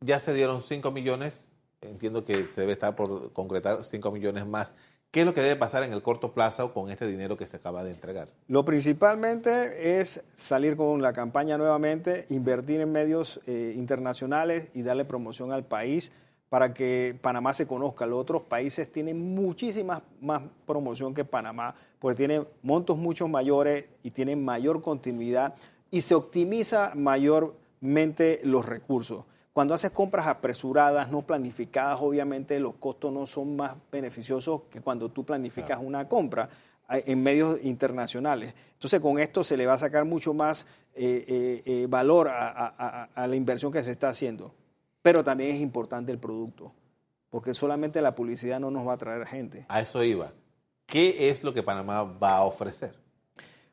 Ya 0.00 0.20
se 0.20 0.32
dieron 0.32 0.62
5 0.62 0.92
millones, 0.92 1.48
entiendo 1.80 2.24
que 2.24 2.46
se 2.52 2.60
debe 2.60 2.74
estar 2.74 2.94
por 2.94 3.32
concretar 3.32 3.82
5 3.82 4.12
millones 4.12 4.46
más. 4.46 4.76
¿Qué 5.10 5.20
es 5.20 5.26
lo 5.26 5.34
que 5.34 5.40
debe 5.40 5.56
pasar 5.56 5.82
en 5.82 5.92
el 5.92 6.00
corto 6.00 6.32
plazo 6.32 6.72
con 6.72 6.92
este 6.92 7.08
dinero 7.08 7.36
que 7.36 7.48
se 7.48 7.56
acaba 7.56 7.82
de 7.82 7.90
entregar? 7.90 8.28
Lo 8.46 8.64
principalmente 8.64 9.98
es 9.98 10.22
salir 10.36 10.76
con 10.76 11.02
la 11.02 11.12
campaña 11.12 11.58
nuevamente, 11.58 12.26
invertir 12.30 12.80
en 12.80 12.92
medios 12.92 13.40
eh, 13.46 13.72
internacionales 13.74 14.70
y 14.74 14.82
darle 14.82 15.04
promoción 15.04 15.50
al 15.50 15.64
país 15.64 16.12
para 16.54 16.72
que 16.72 17.18
Panamá 17.20 17.52
se 17.52 17.66
conozca. 17.66 18.06
Los 18.06 18.20
otros 18.20 18.42
países 18.42 18.92
tienen 18.92 19.34
muchísima 19.34 20.04
más 20.20 20.40
promoción 20.64 21.12
que 21.12 21.24
Panamá, 21.24 21.74
porque 21.98 22.16
tienen 22.16 22.46
montos 22.62 22.96
mucho 22.96 23.26
mayores 23.26 23.90
y 24.04 24.12
tienen 24.12 24.44
mayor 24.44 24.80
continuidad 24.80 25.56
y 25.90 26.02
se 26.02 26.14
optimiza 26.14 26.92
mayormente 26.94 28.38
los 28.44 28.64
recursos. 28.64 29.24
Cuando 29.52 29.74
haces 29.74 29.90
compras 29.90 30.28
apresuradas, 30.28 31.10
no 31.10 31.22
planificadas, 31.22 31.98
obviamente 32.00 32.60
los 32.60 32.74
costos 32.74 33.12
no 33.12 33.26
son 33.26 33.56
más 33.56 33.74
beneficiosos 33.90 34.60
que 34.70 34.80
cuando 34.80 35.08
tú 35.08 35.24
planificas 35.24 35.80
una 35.82 36.08
compra 36.08 36.48
eh, 36.88 37.02
en 37.08 37.20
medios 37.20 37.64
internacionales. 37.64 38.54
Entonces 38.74 39.00
con 39.00 39.18
esto 39.18 39.42
se 39.42 39.56
le 39.56 39.66
va 39.66 39.72
a 39.72 39.78
sacar 39.78 40.04
mucho 40.04 40.32
más 40.34 40.66
eh, 40.94 41.64
eh, 41.66 41.86
valor 41.88 42.28
a 42.28 43.26
la 43.26 43.34
inversión 43.34 43.72
que 43.72 43.82
se 43.82 43.90
está 43.90 44.10
haciendo. 44.10 44.54
Pero 45.04 45.22
también 45.22 45.54
es 45.54 45.60
importante 45.60 46.10
el 46.12 46.18
producto, 46.18 46.72
porque 47.28 47.52
solamente 47.52 48.00
la 48.00 48.14
publicidad 48.14 48.58
no 48.58 48.70
nos 48.70 48.88
va 48.88 48.94
a 48.94 48.96
traer 48.96 49.26
gente. 49.26 49.66
A 49.68 49.82
eso 49.82 50.02
iba. 50.02 50.32
¿Qué 50.86 51.28
es 51.28 51.44
lo 51.44 51.52
que 51.52 51.62
Panamá 51.62 52.04
va 52.04 52.38
a 52.38 52.44
ofrecer? 52.44 52.94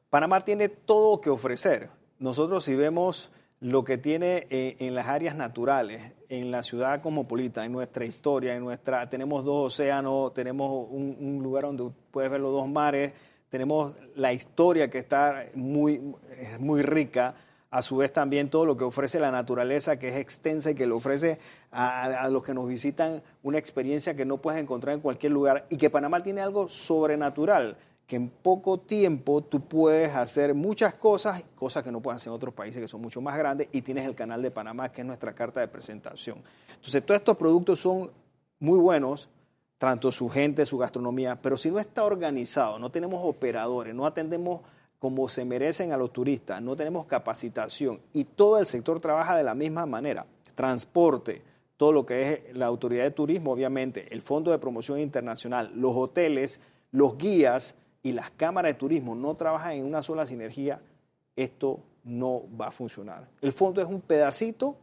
Panamá 0.09 0.41
tiene 0.41 0.67
todo 0.67 1.21
que 1.21 1.29
ofrecer. 1.29 1.89
Nosotros 2.19 2.65
si 2.65 2.75
vemos 2.75 3.31
lo 3.61 3.85
que 3.85 3.97
tiene 3.97 4.45
eh, 4.49 4.75
en 4.79 4.93
las 4.93 5.07
áreas 5.07 5.33
naturales, 5.37 6.01
en 6.27 6.51
la 6.51 6.63
ciudad 6.63 7.01
cosmopolita, 7.01 7.63
en 7.63 7.71
nuestra 7.71 8.03
historia, 8.03 8.53
en 8.53 8.63
nuestra, 8.65 9.09
tenemos 9.09 9.45
dos 9.45 9.67
océanos, 9.67 10.33
tenemos 10.33 10.85
un, 10.89 11.39
lugar 11.41 11.63
donde 11.63 11.93
puedes 12.11 12.29
ver 12.29 12.41
los 12.41 12.51
dos 12.51 12.67
mares, 12.67 13.13
tenemos 13.47 13.93
la 14.15 14.33
historia 14.33 14.89
que 14.89 14.97
está 14.97 15.45
muy, 15.55 16.13
muy 16.59 16.81
rica, 16.81 17.35
a 17.71 17.81
su 17.81 17.97
vez 17.97 18.11
también 18.11 18.49
todo 18.49 18.65
lo 18.65 18.75
que 18.75 18.83
ofrece 18.83 19.19
la 19.19 19.31
naturaleza, 19.31 19.97
que 19.97 20.09
es 20.09 20.17
extensa 20.17 20.71
y 20.71 20.75
que 20.75 20.85
le 20.85 20.91
ofrece 20.91 21.39
a, 21.71 22.27
los 22.29 22.43
que 22.43 22.53
nos 22.53 22.67
visitan 22.67 23.23
una 23.43 23.57
experiencia 23.57 24.13
que 24.13 24.25
no 24.25 24.37
puedes 24.37 24.61
encontrar 24.61 24.93
en 24.93 24.99
cualquier 24.99 25.31
lugar 25.31 25.65
y 25.69 25.77
que 25.77 25.89
Panamá 25.89 26.21
tiene 26.21 26.41
algo 26.41 26.67
sobrenatural 26.67 27.77
que 28.05 28.17
en 28.17 28.27
poco 28.27 28.77
tiempo 28.77 29.41
tú 29.41 29.61
puedes 29.61 30.13
hacer 30.13 30.53
muchas 30.53 30.95
cosas, 30.95 31.47
cosas 31.55 31.81
que 31.81 31.93
no 31.93 32.01
puedes 32.01 32.17
hacer 32.17 32.31
en 32.31 32.35
otros 32.35 32.53
países 32.53 32.81
que 32.81 32.89
son 32.89 32.99
mucho 32.99 33.21
más 33.21 33.37
grandes, 33.37 33.69
y 33.71 33.81
tienes 33.81 34.05
el 34.05 34.15
canal 34.15 34.41
de 34.41 34.51
Panamá, 34.51 34.91
que 34.91 34.99
es 34.99 35.07
nuestra 35.07 35.33
carta 35.33 35.61
de 35.61 35.69
presentación. 35.69 36.43
Entonces, 36.75 37.05
todos 37.05 37.21
estos 37.21 37.37
productos 37.37 37.79
son 37.79 38.11
muy 38.59 38.79
buenos, 38.79 39.29
tanto 39.77 40.11
su 40.11 40.27
gente, 40.27 40.65
su 40.65 40.77
gastronomía, 40.77 41.41
pero 41.41 41.55
si 41.55 41.71
no 41.71 41.79
está 41.79 42.03
organizado, 42.03 42.79
no 42.79 42.91
tenemos 42.91 43.21
operadores, 43.23 43.95
no 43.95 44.05
atendemos 44.05 44.59
como 45.01 45.27
se 45.27 45.43
merecen 45.43 45.91
a 45.91 45.97
los 45.97 46.13
turistas, 46.13 46.61
no 46.61 46.77
tenemos 46.77 47.07
capacitación 47.07 47.99
y 48.13 48.23
todo 48.23 48.59
el 48.59 48.67
sector 48.67 49.01
trabaja 49.01 49.35
de 49.35 49.43
la 49.43 49.55
misma 49.55 49.85
manera, 49.85 50.25
transporte, 50.55 51.41
todo 51.75 51.91
lo 51.91 52.05
que 52.05 52.33
es 52.33 52.55
la 52.55 52.67
autoridad 52.67 53.03
de 53.03 53.11
turismo, 53.11 53.51
obviamente, 53.51 54.13
el 54.13 54.21
Fondo 54.21 54.51
de 54.51 54.59
Promoción 54.59 54.99
Internacional, 54.99 55.71
los 55.75 55.95
hoteles, 55.95 56.61
los 56.91 57.17
guías, 57.17 57.75
y 58.03 58.11
las 58.11 58.31
cámaras 58.31 58.73
de 58.73 58.79
turismo 58.79 59.15
no 59.15 59.35
trabajan 59.35 59.73
en 59.73 59.85
una 59.85 60.03
sola 60.03 60.25
sinergia, 60.25 60.81
esto 61.35 61.79
no 62.03 62.43
va 62.59 62.67
a 62.67 62.71
funcionar. 62.71 63.27
El 63.41 63.53
fondo 63.53 63.81
es 63.81 63.87
un 63.87 64.01
pedacito 64.01 64.75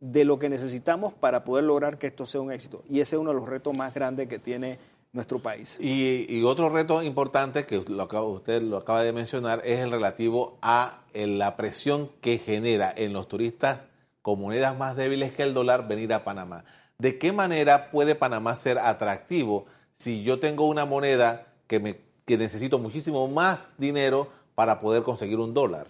de 0.00 0.24
lo 0.24 0.38
que 0.38 0.48
necesitamos 0.48 1.14
para 1.14 1.44
poder 1.44 1.64
lograr 1.64 1.98
que 1.98 2.08
esto 2.08 2.26
sea 2.26 2.40
un 2.40 2.52
éxito. 2.52 2.82
Y 2.88 3.00
ese 3.00 3.16
es 3.16 3.20
uno 3.20 3.30
de 3.30 3.36
los 3.36 3.48
retos 3.48 3.76
más 3.76 3.94
grandes 3.94 4.28
que 4.28 4.38
tiene 4.38 4.78
nuestro 5.14 5.38
país. 5.38 5.78
Y, 5.80 6.42
otro 6.42 6.68
reto 6.68 7.02
importante 7.02 7.64
que 7.64 7.78
usted 7.78 8.60
lo 8.62 8.76
acaba 8.76 9.02
de 9.02 9.12
mencionar 9.12 9.62
es 9.64 9.80
el 9.80 9.90
relativo 9.90 10.58
a 10.60 11.00
la 11.14 11.56
presión 11.56 12.10
que 12.20 12.36
genera 12.36 12.92
en 12.94 13.14
los 13.14 13.26
turistas 13.26 13.86
con 14.20 14.40
monedas 14.40 14.76
más 14.76 14.96
débiles 14.96 15.32
que 15.32 15.42
el 15.42 15.54
dólar 15.54 15.88
venir 15.88 16.12
a 16.12 16.24
Panamá. 16.24 16.64
¿De 16.98 17.18
qué 17.18 17.32
manera 17.32 17.90
puede 17.90 18.14
Panamá 18.14 18.54
ser 18.56 18.78
atractivo 18.78 19.64
si 19.94 20.22
yo 20.22 20.38
tengo 20.38 20.66
una 20.66 20.84
moneda 20.84 21.46
que 21.66 21.80
me 21.80 22.04
que 22.24 22.38
necesito 22.38 22.78
muchísimo 22.78 23.28
más 23.28 23.74
dinero 23.78 24.28
para 24.54 24.80
poder 24.80 25.02
conseguir 25.02 25.38
un 25.38 25.52
dólar. 25.52 25.88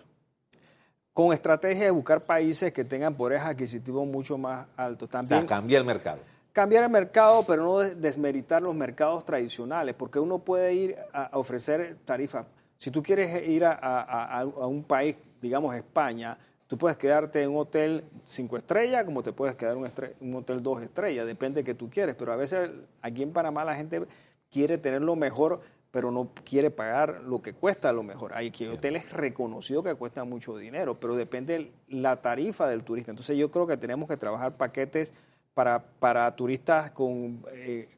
Con 1.12 1.32
estrategia 1.32 1.84
de 1.84 1.90
buscar 1.90 2.24
países 2.24 2.72
que 2.72 2.84
tengan 2.84 3.14
poderes 3.14 3.42
adquisitivos 3.42 4.06
mucho 4.06 4.36
más 4.36 4.66
altos. 4.76 5.08
También, 5.08 5.38
o 5.38 5.40
sea, 5.42 5.46
cambiar 5.46 5.80
el 5.82 5.86
mercado. 5.86 6.20
Cambiar 6.54 6.84
el 6.84 6.90
mercado, 6.90 7.44
pero 7.44 7.64
no 7.64 7.80
desmeritar 7.80 8.62
los 8.62 8.76
mercados 8.76 9.24
tradicionales, 9.24 9.92
porque 9.96 10.20
uno 10.20 10.38
puede 10.38 10.72
ir 10.72 10.96
a 11.12 11.36
ofrecer 11.36 11.96
tarifas. 12.04 12.46
Si 12.78 12.92
tú 12.92 13.02
quieres 13.02 13.48
ir 13.48 13.64
a, 13.64 14.46
un 14.68 14.84
país, 14.84 15.16
digamos 15.42 15.74
España, 15.74 16.38
tú 16.68 16.78
puedes 16.78 16.96
quedarte 16.96 17.42
en 17.42 17.50
un 17.50 17.56
hotel 17.56 18.04
cinco 18.24 18.56
estrellas, 18.56 19.04
como 19.04 19.24
te 19.24 19.32
puedes 19.32 19.56
quedar 19.56 19.76
en 19.76 19.90
un, 20.20 20.34
hotel 20.36 20.62
dos 20.62 20.80
estrellas, 20.80 21.26
depende 21.26 21.62
de 21.62 21.64
que 21.64 21.74
tú 21.74 21.90
quieres. 21.90 22.14
Pero 22.14 22.32
a 22.32 22.36
veces 22.36 22.70
aquí 23.02 23.24
en 23.24 23.32
Panamá 23.32 23.64
la 23.64 23.74
gente 23.74 24.06
quiere 24.48 24.78
tener 24.78 25.02
lo 25.02 25.16
mejor 25.16 25.60
pero 25.90 26.10
no 26.10 26.30
quiere 26.44 26.72
pagar 26.72 27.22
lo 27.22 27.40
que 27.40 27.52
cuesta 27.52 27.92
lo 27.92 28.02
mejor. 28.02 28.34
Hay 28.34 28.50
que 28.50 28.68
hoteles 28.68 29.12
reconocidos 29.12 29.84
que 29.84 29.94
cuestan 29.94 30.28
mucho 30.28 30.56
dinero, 30.56 30.98
pero 30.98 31.14
depende 31.14 31.70
la 31.88 32.20
tarifa 32.20 32.68
del 32.68 32.82
turista. 32.82 33.12
Entonces 33.12 33.36
yo 33.36 33.52
creo 33.52 33.68
que 33.68 33.76
tenemos 33.76 34.08
que 34.08 34.16
trabajar 34.16 34.56
paquetes 34.56 35.14
para, 35.54 35.82
para 35.82 36.34
turistas 36.34 36.90
con 36.90 37.44
eh, 37.52 37.88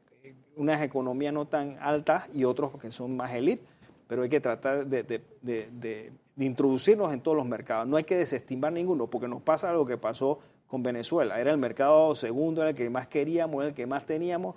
unas 0.55 0.81
economías 0.81 1.33
no 1.33 1.47
tan 1.47 1.77
altas 1.79 2.29
y 2.33 2.43
otros 2.43 2.71
que 2.79 2.91
son 2.91 3.15
más 3.15 3.33
elite, 3.33 3.63
pero 4.07 4.23
hay 4.23 4.29
que 4.29 4.39
tratar 4.39 4.87
de, 4.87 5.03
de, 5.03 5.21
de, 5.41 6.11
introducirnos 6.37 7.13
en 7.13 7.21
todos 7.21 7.35
los 7.35 7.45
mercados. 7.45 7.87
No 7.87 7.97
hay 7.97 8.03
que 8.03 8.15
desestimar 8.15 8.71
ninguno, 8.71 9.07
porque 9.07 9.27
nos 9.27 9.41
pasa 9.41 9.73
lo 9.73 9.85
que 9.85 9.97
pasó 9.97 10.39
con 10.67 10.83
Venezuela. 10.83 11.39
Era 11.39 11.51
el 11.51 11.57
mercado 11.57 12.15
segundo, 12.15 12.65
el 12.65 12.75
que 12.75 12.89
más 12.89 13.07
queríamos, 13.07 13.65
el 13.65 13.73
que 13.73 13.87
más 13.87 14.05
teníamos, 14.05 14.55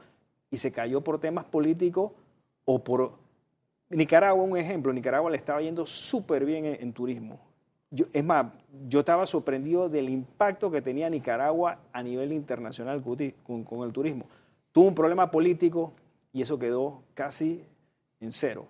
y 0.50 0.58
se 0.58 0.72
cayó 0.72 1.00
por 1.00 1.18
temas 1.20 1.44
políticos 1.44 2.12
o 2.64 2.84
por 2.84 3.12
Nicaragua, 3.90 4.44
un 4.44 4.56
ejemplo, 4.56 4.92
Nicaragua 4.92 5.30
le 5.30 5.36
estaba 5.36 5.60
yendo 5.60 5.84
súper 5.84 6.44
bien 6.44 6.64
en, 6.64 6.92
turismo. 6.92 7.40
Yo, 7.90 8.06
es 8.12 8.24
más, 8.24 8.46
yo 8.88 9.00
estaba 9.00 9.26
sorprendido 9.26 9.88
del 9.88 10.08
impacto 10.08 10.70
que 10.70 10.80
tenía 10.80 11.10
Nicaragua 11.10 11.78
a 11.92 12.02
nivel 12.02 12.32
internacional 12.32 13.02
con, 13.02 13.82
el 13.82 13.92
turismo. 13.92 14.26
Tuvo 14.72 14.88
un 14.88 14.94
problema 14.94 15.30
político 15.30 15.92
y 16.32 16.42
eso 16.42 16.58
quedó 16.58 17.02
casi 17.14 17.64
en 18.20 18.32
cero. 18.32 18.66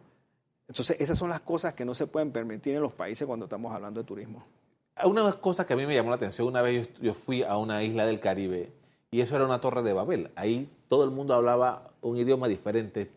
Entonces, 0.69 0.97
esas 1.01 1.19
son 1.19 1.29
las 1.29 1.41
cosas 1.41 1.75
que 1.75 1.85
no 1.85 1.95
se 1.95 2.07
pueden 2.07 2.33
permitir 2.33 2.75
en 2.75 2.83
los 2.83 2.93
países 2.93 3.27
cuando 3.27 3.45
estamos 3.45 3.73
hablando 3.73 4.01
de 4.01 4.07
turismo. 4.07 4.45
Una 5.05 5.33
cosa 5.33 5.67
que 5.67 5.75
a 5.75 5.77
mí 5.77 5.85
me 5.85 5.95
llamó 5.95 6.11
la 6.11 6.17
atención, 6.17 6.47
una 6.49 6.63
vez 6.63 6.91
yo 7.01 7.13
fui 7.13 7.43
a 7.43 7.57
una 7.57 7.83
isla 7.83 8.07
del 8.07 8.21
Caribe 8.21 8.73
y 9.11 9.21
eso 9.21 9.37
era 9.37 9.45
una 9.45 9.61
torre 9.61 9.83
de 9.83 9.93
Babel. 9.93 10.31
Ahí 10.37 10.71
todo 10.89 11.05
el 11.05 11.11
mundo 11.11 11.35
hablaba 11.35 11.91
un 12.01 12.17
idioma 12.17 12.49
diferente, 12.49 13.11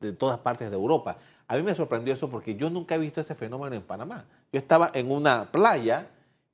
de 0.00 0.12
todas 0.12 0.38
partes 0.38 0.70
de 0.70 0.76
Europa. 0.76 1.16
A 1.46 1.56
mí 1.56 1.62
me 1.62 1.74
sorprendió 1.74 2.14
eso 2.14 2.30
porque 2.30 2.56
yo 2.56 2.70
nunca 2.70 2.94
he 2.94 2.98
visto 2.98 3.20
ese 3.20 3.34
fenómeno 3.34 3.74
en 3.74 3.82
Panamá. 3.82 4.26
Yo 4.54 4.60
estaba 4.60 4.92
en 4.94 5.10
una 5.10 5.50
playa 5.50 6.06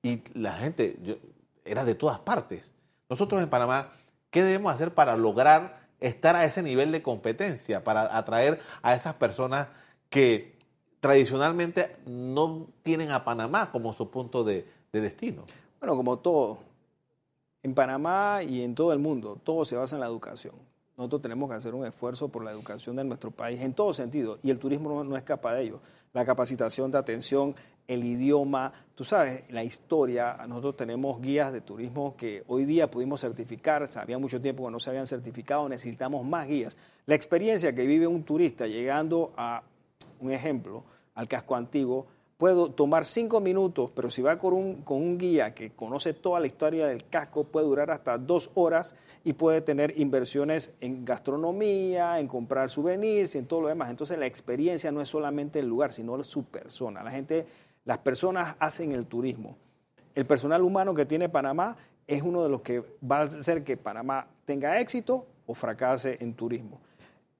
y 0.02 0.22
la 0.32 0.54
gente 0.54 0.96
era 1.66 1.84
de 1.84 1.94
todas 1.94 2.18
partes. 2.18 2.74
Nosotros 3.10 3.42
en 3.42 3.50
Panamá, 3.50 3.92
¿qué 4.30 4.42
debemos 4.42 4.72
hacer 4.72 4.94
para 4.94 5.18
lograr 5.18 5.80
estar 6.00 6.34
a 6.34 6.46
ese 6.46 6.62
nivel 6.62 6.92
de 6.92 7.02
competencia, 7.02 7.84
para 7.84 8.16
atraer 8.16 8.58
a 8.80 8.94
esas 8.94 9.16
personas 9.16 9.68
que 10.08 10.56
tradicionalmente 11.00 11.94
no 12.06 12.68
tienen 12.82 13.10
a 13.10 13.22
Panamá 13.22 13.70
como 13.70 13.92
su 13.92 14.10
punto 14.10 14.44
de, 14.44 14.66
de 14.94 15.00
destino? 15.02 15.44
Bueno, 15.78 15.94
como 15.94 16.20
todo, 16.20 16.60
en 17.62 17.74
Panamá 17.74 18.42
y 18.42 18.62
en 18.62 18.74
todo 18.74 18.94
el 18.94 18.98
mundo, 18.98 19.38
todo 19.44 19.66
se 19.66 19.76
basa 19.76 19.96
en 19.96 20.00
la 20.00 20.06
educación 20.06 20.54
nosotros 21.00 21.22
tenemos 21.22 21.48
que 21.48 21.56
hacer 21.56 21.74
un 21.74 21.86
esfuerzo 21.86 22.28
por 22.28 22.44
la 22.44 22.50
educación 22.50 22.94
de 22.94 23.04
nuestro 23.04 23.30
país 23.30 23.58
en 23.62 23.72
todo 23.72 23.94
sentido, 23.94 24.38
y 24.42 24.50
el 24.50 24.58
turismo 24.58 25.02
no, 25.02 25.16
es 25.16 25.22
capaz 25.22 25.54
de 25.54 25.62
ello. 25.62 25.80
La 26.12 26.26
capacitación 26.26 26.90
de 26.90 26.98
atención, 26.98 27.54
el 27.90 28.04
idioma, 28.04 28.72
tú 28.94 29.02
sabes, 29.02 29.50
la 29.50 29.64
historia. 29.64 30.36
Nosotros 30.46 30.76
tenemos 30.76 31.20
guías 31.20 31.52
de 31.52 31.60
turismo 31.60 32.14
que 32.16 32.44
hoy 32.46 32.64
día 32.64 32.88
pudimos 32.88 33.20
certificar, 33.20 33.88
había 33.96 34.16
mucho 34.16 34.40
tiempo 34.40 34.64
que 34.64 34.70
no 34.70 34.78
se 34.78 34.90
habían 34.90 35.08
certificado, 35.08 35.68
necesitamos 35.68 36.24
más 36.24 36.46
guías. 36.46 36.76
La 37.06 37.16
experiencia 37.16 37.74
que 37.74 37.84
vive 37.86 38.06
un 38.06 38.22
turista 38.22 38.68
llegando 38.68 39.32
a, 39.36 39.64
un 40.20 40.30
ejemplo, 40.30 40.84
al 41.16 41.26
casco 41.26 41.56
antiguo, 41.56 42.06
puedo 42.38 42.70
tomar 42.70 43.04
cinco 43.04 43.40
minutos, 43.40 43.90
pero 43.92 44.08
si 44.08 44.22
va 44.22 44.38
con 44.38 44.54
un, 44.54 44.82
con 44.82 44.98
un 44.98 45.18
guía 45.18 45.52
que 45.52 45.70
conoce 45.70 46.14
toda 46.14 46.38
la 46.38 46.46
historia 46.46 46.86
del 46.86 47.04
casco, 47.06 47.42
puede 47.42 47.66
durar 47.66 47.90
hasta 47.90 48.18
dos 48.18 48.50
horas 48.54 48.94
y 49.24 49.32
puede 49.32 49.60
tener 49.62 49.98
inversiones 50.00 50.72
en 50.80 51.04
gastronomía, 51.04 52.20
en 52.20 52.28
comprar 52.28 52.70
souvenirs 52.70 53.34
y 53.34 53.38
en 53.38 53.46
todo 53.46 53.62
lo 53.62 53.68
demás. 53.68 53.90
Entonces 53.90 54.16
la 54.16 54.26
experiencia 54.26 54.92
no 54.92 55.02
es 55.02 55.08
solamente 55.08 55.58
el 55.58 55.66
lugar, 55.66 55.92
sino 55.92 56.22
su 56.22 56.44
persona. 56.44 57.02
La 57.02 57.10
gente, 57.10 57.46
las 57.84 57.98
personas 57.98 58.56
hacen 58.58 58.92
el 58.92 59.06
turismo. 59.06 59.56
El 60.14 60.26
personal 60.26 60.62
humano 60.62 60.94
que 60.94 61.06
tiene 61.06 61.28
Panamá 61.28 61.76
es 62.06 62.22
uno 62.22 62.42
de 62.42 62.48
los 62.48 62.62
que 62.62 62.82
va 63.08 63.18
a 63.18 63.22
hacer 63.22 63.62
que 63.62 63.76
Panamá 63.76 64.26
tenga 64.44 64.80
éxito 64.80 65.26
o 65.46 65.54
fracase 65.54 66.18
en 66.20 66.34
turismo. 66.34 66.80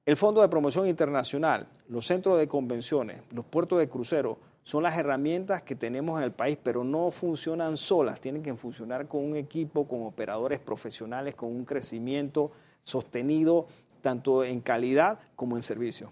El 0.05 0.17
Fondo 0.17 0.41
de 0.41 0.49
Promoción 0.49 0.87
Internacional, 0.87 1.67
los 1.87 2.07
centros 2.07 2.39
de 2.39 2.47
convenciones, 2.47 3.21
los 3.31 3.45
puertos 3.45 3.79
de 3.79 3.87
crucero, 3.87 4.39
son 4.63 4.83
las 4.83 4.97
herramientas 4.97 5.63
que 5.63 5.75
tenemos 5.75 6.19
en 6.19 6.23
el 6.23 6.31
país, 6.31 6.57
pero 6.61 6.83
no 6.83 7.11
funcionan 7.11 7.77
solas, 7.77 8.21
tienen 8.21 8.43
que 8.43 8.53
funcionar 8.53 9.07
con 9.07 9.23
un 9.23 9.35
equipo, 9.35 9.87
con 9.87 10.05
operadores 10.05 10.59
profesionales, 10.59 11.35
con 11.35 11.49
un 11.49 11.65
crecimiento 11.65 12.51
sostenido 12.83 13.67
tanto 14.01 14.43
en 14.43 14.61
calidad 14.61 15.19
como 15.35 15.55
en 15.55 15.63
servicio. 15.63 16.11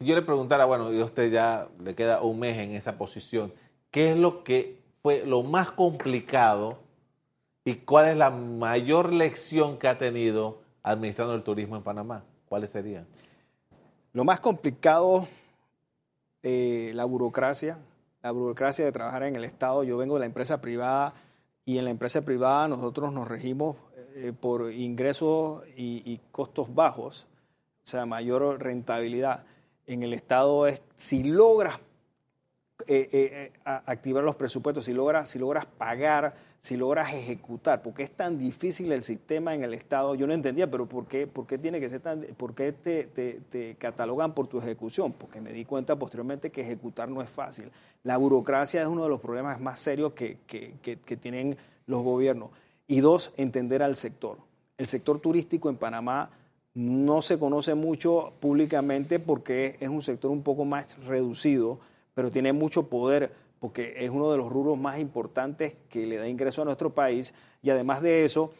Si 0.00 0.06
yo 0.06 0.14
le 0.14 0.22
preguntara, 0.22 0.64
bueno, 0.64 0.92
y 0.92 1.02
usted 1.02 1.30
ya 1.30 1.68
le 1.80 1.94
queda 1.94 2.22
un 2.22 2.38
mes 2.38 2.58
en 2.58 2.72
esa 2.72 2.96
posición, 2.96 3.52
¿qué 3.90 4.12
es 4.12 4.16
lo 4.16 4.44
que 4.44 4.80
fue 5.02 5.24
lo 5.26 5.42
más 5.42 5.70
complicado 5.70 6.78
y 7.64 7.74
cuál 7.76 8.08
es 8.08 8.16
la 8.16 8.30
mayor 8.30 9.12
lección 9.12 9.78
que 9.78 9.88
ha 9.88 9.98
tenido 9.98 10.60
administrando 10.82 11.34
el 11.34 11.42
turismo 11.42 11.76
en 11.76 11.82
Panamá? 11.82 12.24
¿Cuáles 12.48 12.70
serían? 12.70 13.06
Lo 14.12 14.24
más 14.24 14.40
complicado 14.40 15.28
eh, 16.42 16.92
la 16.94 17.04
burocracia, 17.04 17.78
la 18.22 18.30
burocracia 18.30 18.84
de 18.84 18.92
trabajar 18.92 19.24
en 19.24 19.34
el 19.34 19.44
Estado. 19.44 19.82
Yo 19.82 19.96
vengo 19.96 20.14
de 20.14 20.20
la 20.20 20.26
empresa 20.26 20.60
privada 20.60 21.14
y 21.64 21.78
en 21.78 21.84
la 21.84 21.90
empresa 21.90 22.24
privada 22.24 22.68
nosotros 22.68 23.12
nos 23.12 23.26
regimos 23.26 23.76
eh, 24.14 24.32
por 24.38 24.72
ingresos 24.72 25.64
y, 25.76 26.20
costos 26.30 26.74
bajos, 26.74 27.26
o 27.84 27.86
sea, 27.88 28.06
mayor 28.06 28.62
rentabilidad. 28.62 29.44
En 29.88 30.02
el 30.02 30.12
Estado 30.12 30.66
es, 30.66 30.82
si 30.96 31.24
logras 31.24 31.80
eh, 32.86 33.08
eh, 33.10 33.52
activar 33.64 34.22
los 34.22 34.36
presupuestos, 34.36 34.84
si 34.84 34.92
logras, 34.92 35.30
si 35.30 35.38
logras 35.38 35.64
pagar, 35.64 36.34
si 36.60 36.76
logras 36.76 37.14
ejecutar, 37.14 37.82
porque 37.82 38.02
es 38.02 38.10
tan 38.10 38.38
difícil 38.38 38.92
el 38.92 39.02
sistema 39.02 39.54
en 39.54 39.62
el 39.62 39.72
Estado, 39.72 40.14
yo 40.14 40.26
no 40.26 40.34
entendía, 40.34 40.70
pero 40.70 40.86
¿por 40.86 41.06
qué, 41.06 41.26
por 41.26 41.46
qué 41.46 41.56
tiene 41.56 41.80
que 41.80 41.88
ser 41.88 42.00
tan, 42.00 42.20
por 42.36 42.54
qué 42.54 42.72
te, 42.72 43.04
te, 43.06 43.76
catalogan 43.76 44.34
por 44.34 44.46
tu 44.46 44.58
ejecución? 44.58 45.14
Porque 45.14 45.40
me 45.40 45.52
di 45.52 45.64
cuenta 45.64 45.98
posteriormente 45.98 46.50
que 46.50 46.60
ejecutar 46.60 47.08
no 47.08 47.22
es 47.22 47.30
fácil. 47.30 47.70
La 48.02 48.18
burocracia 48.18 48.82
es 48.82 48.88
uno 48.88 49.04
de 49.04 49.08
los 49.08 49.20
problemas 49.20 49.58
más 49.58 49.80
serios 49.80 50.12
que, 50.12 50.36
que, 50.46 50.74
que 50.82 51.16
tienen 51.16 51.56
los 51.86 52.02
gobiernos. 52.02 52.50
Y 52.86 53.00
dos, 53.00 53.32
entender 53.38 53.82
al 53.82 53.96
sector. 53.96 54.36
El 54.76 54.86
sector 54.86 55.18
turístico 55.18 55.70
en 55.70 55.78
Panamá 55.78 56.30
no 56.78 57.22
se 57.22 57.40
conoce 57.40 57.74
mucho 57.74 58.34
públicamente 58.38 59.18
porque 59.18 59.76
es 59.80 59.88
un 59.88 60.00
sector 60.00 60.30
un 60.30 60.44
poco 60.44 60.64
más 60.64 60.96
reducido, 61.06 61.80
pero 62.14 62.30
tiene 62.30 62.52
mucho 62.52 62.88
poder 62.88 63.32
porque 63.58 63.94
es 63.96 64.10
uno 64.10 64.30
de 64.30 64.38
los 64.38 64.48
rubros 64.48 64.78
más 64.78 65.00
importantes 65.00 65.74
que 65.88 66.06
le 66.06 66.18
da 66.18 66.28
ingreso 66.28 66.62
a 66.62 66.66
nuestro 66.66 66.94
país 66.94 67.34
y 67.62 67.70
además 67.70 68.00
de 68.00 68.24
eso 68.24 68.52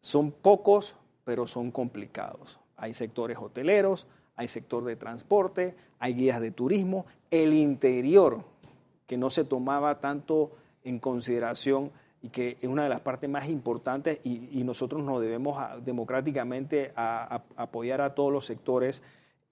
son 0.00 0.32
pocos, 0.32 0.96
pero 1.22 1.46
son 1.46 1.70
complicados. 1.70 2.58
Hay 2.76 2.92
sectores 2.92 3.38
hoteleros, 3.38 4.08
hay 4.34 4.48
sector 4.48 4.84
de 4.84 4.96
transporte, 4.96 5.76
hay 6.00 6.14
guías 6.14 6.40
de 6.40 6.50
turismo, 6.50 7.06
el 7.30 7.54
interior, 7.54 8.42
que 9.06 9.16
no 9.16 9.30
se 9.30 9.44
tomaba 9.44 10.00
tanto 10.00 10.50
en 10.82 10.98
consideración 10.98 11.92
y 12.22 12.28
que 12.28 12.58
es 12.60 12.68
una 12.68 12.82
de 12.82 12.88
las 12.88 13.00
partes 13.00 13.28
más 13.30 13.48
importantes 13.48 14.20
y, 14.24 14.62
nosotros 14.64 15.02
nos 15.02 15.20
debemos 15.20 15.56
democráticamente 15.84 16.92
a, 16.94 17.42
apoyar 17.56 18.00
a 18.00 18.14
todos 18.14 18.32
los 18.32 18.44
sectores 18.44 19.02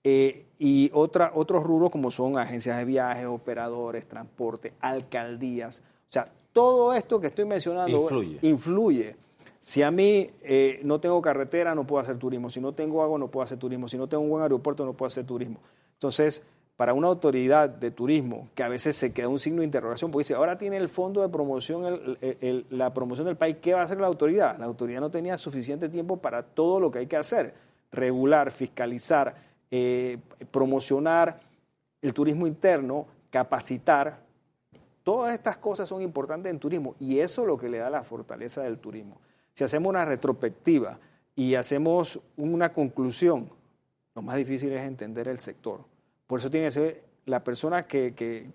eh, 0.04 0.46
y 0.58 0.90
otra, 0.94 1.32
otros 1.34 1.64
rubros 1.64 1.90
como 1.90 2.10
son 2.10 2.38
agencias 2.38 2.78
de 2.78 2.84
viajes, 2.84 3.26
operadores, 3.26 4.06
transporte, 4.06 4.74
alcaldías. 4.80 5.80
O 5.80 6.12
sea, 6.12 6.30
todo 6.52 6.94
esto 6.94 7.20
que 7.20 7.28
estoy 7.28 7.46
mencionando 7.46 8.08
influye. 8.42 9.16
Si 9.60 9.82
a 9.82 9.90
mí 9.90 10.30
eh, 10.42 10.80
no 10.84 11.00
tengo 11.00 11.20
carretera, 11.20 11.74
no 11.74 11.86
puedo 11.86 12.00
hacer 12.00 12.16
turismo. 12.16 12.48
Si 12.48 12.60
no 12.60 12.72
tengo 12.72 13.02
agua, 13.02 13.18
no 13.18 13.28
puedo 13.28 13.44
hacer 13.44 13.58
turismo. 13.58 13.88
Si 13.88 13.98
no 13.98 14.06
tengo 14.06 14.22
un 14.22 14.30
buen 14.30 14.42
aeropuerto, 14.42 14.84
no 14.84 14.92
puedo 14.94 15.08
hacer 15.08 15.26
turismo. 15.26 15.60
Entonces, 15.94 16.42
para 16.78 16.94
una 16.94 17.08
autoridad 17.08 17.68
de 17.68 17.90
turismo 17.90 18.50
que 18.54 18.62
a 18.62 18.68
veces 18.68 18.94
se 18.94 19.12
queda 19.12 19.26
un 19.26 19.40
signo 19.40 19.62
de 19.62 19.64
interrogación, 19.64 20.12
porque 20.12 20.22
dice, 20.22 20.34
ahora 20.34 20.56
tiene 20.56 20.76
el 20.76 20.88
fondo 20.88 21.22
de 21.22 21.28
promoción, 21.28 22.16
la 22.70 22.94
promoción 22.94 23.26
del 23.26 23.36
país, 23.36 23.56
¿qué 23.60 23.74
va 23.74 23.80
a 23.80 23.82
hacer 23.82 24.00
la 24.00 24.06
autoridad? 24.06 24.56
La 24.60 24.66
autoridad 24.66 25.00
no 25.00 25.10
tenía 25.10 25.36
suficiente 25.38 25.88
tiempo 25.88 26.18
para 26.18 26.44
todo 26.44 26.78
lo 26.78 26.88
que 26.92 27.00
hay 27.00 27.08
que 27.08 27.16
hacer, 27.16 27.52
regular, 27.90 28.52
fiscalizar, 28.52 29.34
eh, 29.72 30.18
promocionar 30.52 31.40
el 32.00 32.14
turismo 32.14 32.46
interno, 32.46 33.08
capacitar. 33.28 34.20
Todas 35.02 35.34
estas 35.34 35.56
cosas 35.56 35.88
son 35.88 36.00
importantes 36.00 36.48
en 36.48 36.60
turismo 36.60 36.94
y 37.00 37.18
eso 37.18 37.42
es 37.42 37.48
lo 37.48 37.58
que 37.58 37.68
le 37.68 37.78
da 37.78 37.90
la 37.90 38.04
fortaleza 38.04 38.62
del 38.62 38.78
turismo. 38.78 39.20
Si 39.52 39.64
hacemos 39.64 39.90
una 39.90 40.04
retrospectiva 40.04 41.00
y 41.34 41.56
hacemos 41.56 42.20
una 42.36 42.72
conclusión, 42.72 43.50
lo 44.14 44.22
más 44.22 44.36
difícil 44.36 44.70
es 44.70 44.86
entender 44.86 45.26
el 45.26 45.40
sector 45.40 45.97
por 46.28 46.38
eso 46.38 46.48
tiene 46.48 46.66
que 46.66 46.72
ser 46.72 47.04
la 47.26 47.42
persona 47.42 47.82
que, 47.82 48.14
que, 48.14 48.46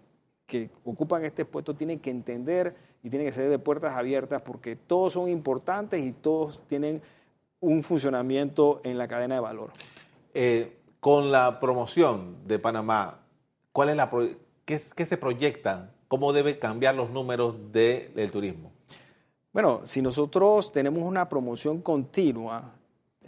que 0.47 0.69
ocupan 0.85 1.25
este 1.25 1.43
puesto 1.43 1.75
tiene 1.75 1.99
que 1.99 2.09
entender 2.09 2.73
y 3.03 3.09
tiene 3.09 3.25
que 3.25 3.33
ser 3.33 3.49
de 3.49 3.59
puertas 3.59 3.95
abiertas 3.95 4.41
porque 4.41 4.77
todos 4.77 5.13
son 5.13 5.27
importantes 5.27 6.01
y 6.01 6.13
todos 6.13 6.61
tienen 6.67 7.01
un 7.59 7.83
funcionamiento 7.83 8.79
en 8.83 8.97
la 8.97 9.07
cadena 9.07 9.35
de 9.35 9.41
valor. 9.41 9.71
Eh, 10.33 10.77
con 10.99 11.31
la 11.31 11.59
promoción 11.59 12.37
de 12.47 12.59
Panamá, 12.59 13.19
¿cuál 13.71 13.89
es 13.89 13.97
la 13.97 14.09
qué, 14.65 14.79
se 14.79 15.17
proyecta? 15.17 15.91
¿Cómo 16.07 16.31
deben 16.31 16.57
cambiar 16.57 16.95
los 16.95 17.09
números 17.09 17.55
del 17.73 18.31
turismo? 18.31 18.71
Bueno, 19.51 19.81
si 19.85 20.01
nosotros 20.01 20.71
tenemos 20.71 21.03
una 21.03 21.27
promoción 21.27 21.81
continua, 21.81 22.73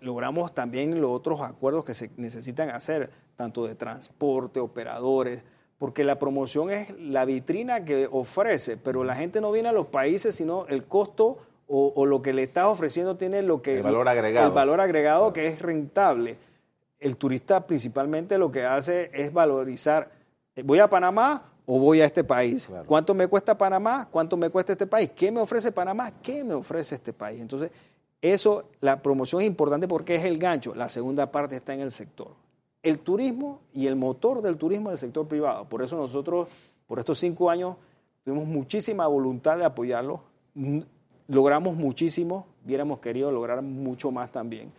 logramos 0.02 0.54
también 0.54 1.00
los 1.02 1.12
otros 1.12 1.42
acuerdos 1.42 1.86
que 1.86 1.94
se 1.94 2.12
necesitan 2.18 2.70
hacer 2.70 3.10
tanto 3.36 3.66
de 3.66 3.76
transporte, 3.76 4.60
operadores, 4.60 5.42
porque 5.78 6.04
la 6.04 6.18
promoción 6.18 6.72
es 6.72 6.98
la 7.00 7.26
vitrina 7.26 7.84
que 7.84 8.08
ofrece, 8.10 8.78
pero 8.78 9.04
la 9.04 9.16
gente 9.16 9.42
no 9.42 9.52
viene 9.52 9.70
a 9.70 9.74
los 9.74 9.88
países, 9.88 10.36
sino 10.36 10.66
el 10.68 10.86
costo 10.86 11.38
o, 11.68 12.06
lo 12.06 12.22
que 12.22 12.32
le 12.32 12.44
estás 12.44 12.68
ofreciendo 12.68 13.18
tiene 13.18 13.42
lo 13.42 13.62
que... 13.62 13.78
El 13.78 13.84
valor 13.84 14.08
agregado. 14.08 14.48
El 14.48 14.54
valor 14.54 14.82
agregado 14.82 15.34
que 15.34 15.48
es 15.48 15.60
rentable. 15.62 16.38
El 17.00 17.18
turista 17.18 17.66
principalmente 17.66 18.38
lo 18.38 18.52
que 18.52 18.64
hace 18.64 19.10
es 19.14 19.34
valorizar, 19.34 20.12
voy 20.64 20.80
a 20.80 20.90
Panamá 20.90 21.44
o 21.66 21.80
voy 21.80 22.02
a 22.02 22.06
este 22.06 22.24
país. 22.24 22.70
¿Cuánto 22.86 23.14
me 23.14 23.28
cuesta 23.28 23.58
Panamá? 23.58 24.08
¿Cuánto 24.10 24.38
me 24.38 24.50
cuesta 24.50 24.74
este 24.74 24.88
país? 24.88 25.10
¿Qué 25.16 25.32
me 25.32 25.42
ofrece 25.42 25.72
Panamá? 25.72 26.12
¿Qué 26.22 26.44
me 26.44 26.54
ofrece 26.54 26.96
este 26.96 27.12
país? 27.12 27.42
Entonces, 27.42 27.72
eso, 28.34 28.66
la 28.82 29.02
promoción 29.02 29.42
es 29.42 29.48
importante 29.48 29.88
porque 29.88 30.16
es 30.16 30.26
el 30.26 30.38
gancho. 30.38 30.74
La 30.76 30.90
segunda 30.90 31.32
parte 31.32 31.56
está 31.56 31.74
en 31.74 31.82
el 31.82 31.92
sector 31.92 32.30
el 32.86 33.00
turismo 33.00 33.62
y 33.74 33.88
el 33.88 33.96
motor 33.96 34.44
del 34.44 34.58
turismo 34.58 34.90
del 34.90 35.00
sector 35.00 35.28
privado. 35.28 35.66
Por 35.66 35.82
eso 35.82 35.98
nosotros, 35.98 36.48
por 36.86 37.00
estos 37.00 37.18
cinco 37.18 37.50
años, 37.50 37.78
tuvimos 38.24 38.48
muchísima 38.48 39.08
voluntad 39.08 39.58
de 39.58 39.66
apoyarlo. 39.66 40.22
Logramos 41.28 41.76
muchísimo, 41.76 42.46
hubiéramos 42.64 43.00
querido 43.00 43.32
lograr 43.32 43.64
mucho 43.64 44.12
más 44.12 44.32
también. 44.32 44.72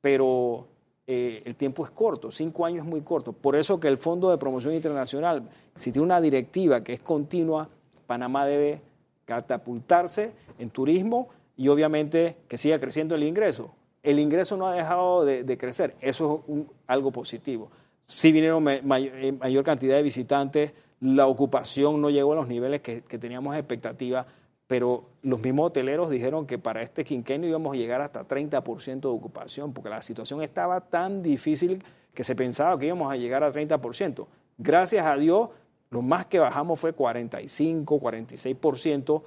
Pero 0.00 0.66
eh, 1.06 1.42
el 1.44 1.54
tiempo 1.54 1.84
es 1.84 1.92
corto, 1.92 2.32
cinco 2.32 2.66
años 2.66 2.84
es 2.84 2.90
muy 2.90 3.02
corto. 3.02 3.32
Por 3.32 3.54
eso 3.54 3.78
que 3.78 3.86
el 3.86 3.98
Fondo 3.98 4.30
de 4.32 4.36
Promoción 4.36 4.74
Internacional, 4.74 5.48
si 5.76 5.92
tiene 5.92 6.06
una 6.06 6.20
directiva 6.20 6.82
que 6.82 6.94
es 6.94 7.00
continua, 7.00 7.68
Panamá 8.08 8.46
debe 8.46 8.82
catapultarse 9.26 10.32
en 10.58 10.70
turismo 10.70 11.28
y 11.56 11.68
obviamente 11.68 12.36
que 12.48 12.58
siga 12.58 12.78
creciendo 12.78 13.14
el 13.14 13.22
ingreso 13.22 13.74
el 14.04 14.18
ingreso 14.18 14.56
no 14.56 14.68
ha 14.68 14.74
dejado 14.74 15.24
de, 15.24 15.58
crecer. 15.58 15.96
Eso 16.00 16.44
es 16.46 16.56
algo 16.86 17.10
positivo. 17.10 17.70
Sí 18.06 18.30
vinieron 18.30 18.68
eh, 18.68 18.82
mayor 18.82 19.64
cantidad 19.64 19.96
de 19.96 20.02
visitantes, 20.02 20.72
la 21.00 21.26
ocupación 21.26 22.00
no 22.00 22.10
llegó 22.10 22.34
a 22.34 22.36
los 22.36 22.46
niveles 22.46 22.82
que, 22.82 23.00
teníamos 23.00 23.56
expectativa, 23.56 24.26
pero 24.66 25.04
los 25.22 25.40
mismos 25.40 25.68
hoteleros 25.68 26.10
dijeron 26.10 26.46
que 26.46 26.58
para 26.58 26.82
este 26.82 27.02
quinquenio 27.02 27.48
íbamos 27.48 27.74
a 27.74 27.78
llegar 27.78 28.02
hasta 28.02 28.28
30% 28.28 29.00
de 29.00 29.08
ocupación, 29.08 29.72
porque 29.72 29.88
la 29.88 30.02
situación 30.02 30.42
estaba 30.42 30.82
tan 30.82 31.22
difícil 31.22 31.82
que 32.12 32.24
se 32.24 32.36
pensaba 32.36 32.78
que 32.78 32.86
íbamos 32.86 33.10
a 33.10 33.16
llegar 33.16 33.42
a 33.42 33.50
30%. 33.50 34.26
Gracias 34.58 35.06
a 35.06 35.16
Dios, 35.16 35.48
lo 35.90 36.02
más 36.02 36.26
que 36.26 36.38
bajamos 36.38 36.78
fue 36.78 36.92
45, 36.92 38.00
46%, 38.00 39.22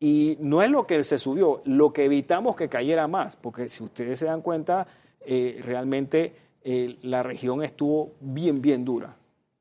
y 0.00 0.38
no 0.40 0.62
es 0.62 0.70
lo 0.70 0.86
que 0.86 1.04
se 1.04 1.18
subió, 1.18 1.60
lo 1.66 1.92
que 1.92 2.06
evitamos 2.06 2.56
que 2.56 2.70
cayera 2.70 3.06
más, 3.06 3.36
porque 3.36 3.68
si 3.68 3.84
ustedes 3.84 4.18
se 4.18 4.26
dan 4.26 4.40
cuenta, 4.40 4.86
eh, 5.20 5.60
realmente 5.62 6.34
eh, 6.64 6.96
la 7.02 7.22
región 7.22 7.62
estuvo 7.62 8.12
bien, 8.20 8.62
bien 8.62 8.84
dura. 8.84 9.14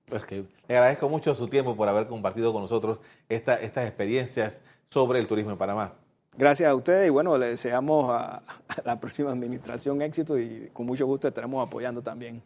Pues 0.05 0.25
que 0.25 0.45
le 0.67 0.77
agradezco 0.77 1.09
mucho 1.09 1.35
su 1.35 1.47
tiempo 1.49 1.75
por 1.75 1.89
haber 1.89 2.07
compartido 2.07 2.53
con 2.53 2.61
nosotros 2.61 2.99
estas 3.27 3.61
experiencias 3.61 4.61
sobre 4.89 5.19
el 5.19 5.27
turismo 5.27 5.51
en 5.51 5.57
Panamá. 5.57 5.93
Gracias 6.37 6.69
a 6.69 6.75
ustedes 6.75 7.07
y 7.07 7.09
bueno, 7.09 7.37
le 7.37 7.47
deseamos 7.47 8.09
a, 8.09 8.37
a 8.67 8.81
la 8.85 8.99
próxima 8.99 9.31
administración 9.31 10.01
éxito 10.01 10.39
y 10.39 10.69
con 10.71 10.85
mucho 10.85 11.05
gusto 11.05 11.27
estaremos 11.27 11.67
apoyando 11.67 12.01
también. 12.01 12.41